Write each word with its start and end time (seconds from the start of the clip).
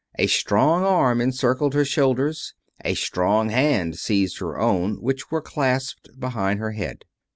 A 0.17 0.25
strong 0.25 0.83
arm 0.83 1.21
encircled 1.21 1.75
her 1.75 1.85
shoulders. 1.85 2.55
A 2.83 2.95
strong 2.95 3.49
hand 3.49 3.99
seized 3.99 4.39
her 4.39 4.57
own, 4.57 4.95
which 4.99 5.29
were 5.29 5.43
clasped 5.43 6.19
behind 6.19 6.57
her 6.59 6.71
head. 6.71 7.05